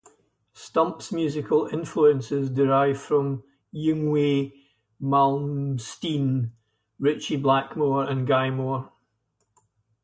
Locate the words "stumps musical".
0.53-1.67